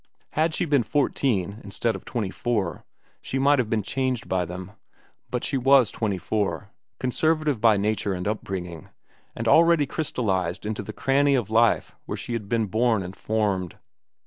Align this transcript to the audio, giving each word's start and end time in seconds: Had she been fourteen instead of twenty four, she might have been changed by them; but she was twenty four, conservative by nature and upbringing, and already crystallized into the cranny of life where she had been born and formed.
Had 0.31 0.55
she 0.55 0.65
been 0.65 0.81
fourteen 0.81 1.61
instead 1.63 1.95
of 1.95 2.05
twenty 2.05 2.31
four, 2.31 2.85
she 3.21 3.37
might 3.37 3.59
have 3.59 3.69
been 3.69 3.83
changed 3.83 4.27
by 4.27 4.45
them; 4.45 4.71
but 5.29 5.43
she 5.43 5.57
was 5.57 5.91
twenty 5.91 6.17
four, 6.17 6.71
conservative 6.99 7.61
by 7.61 7.77
nature 7.77 8.15
and 8.15 8.27
upbringing, 8.27 8.89
and 9.35 9.47
already 9.47 9.85
crystallized 9.85 10.65
into 10.65 10.81
the 10.81 10.91
cranny 10.91 11.35
of 11.35 11.51
life 11.51 11.95
where 12.07 12.17
she 12.17 12.33
had 12.33 12.49
been 12.49 12.65
born 12.65 13.03
and 13.03 13.15
formed. 13.15 13.77